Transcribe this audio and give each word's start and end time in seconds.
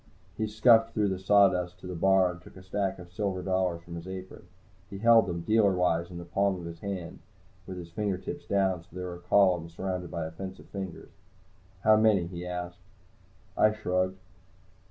He 0.35 0.47
scuffed 0.47 0.95
through 0.95 1.09
the 1.09 1.19
sawdust 1.19 1.77
to 1.79 1.85
the 1.85 1.93
bar 1.93 2.31
and 2.31 2.41
took 2.41 2.57
a 2.57 2.63
stack 2.63 2.97
of 2.97 3.11
silver 3.13 3.43
dollars 3.43 3.83
from 3.83 3.93
his 3.97 4.07
apron. 4.07 4.47
He 4.89 4.97
held 4.97 5.27
them, 5.27 5.43
dealerwise, 5.43 6.09
in 6.09 6.17
the 6.17 6.25
palm 6.25 6.59
of 6.59 6.65
his 6.65 6.79
hand, 6.79 7.19
with 7.67 7.77
his 7.77 7.91
fingertips 7.91 8.47
down, 8.47 8.81
so 8.81 8.87
that 8.89 8.95
they 8.95 9.03
were 9.03 9.13
a 9.13 9.19
column 9.19 9.69
surrounded 9.69 10.09
by 10.09 10.25
a 10.25 10.31
fence 10.31 10.57
of 10.57 10.65
fingers. 10.69 11.11
"How 11.83 11.97
many?" 11.97 12.25
he 12.25 12.47
asked. 12.47 12.79
I 13.55 13.73
shrugged. 13.73 14.17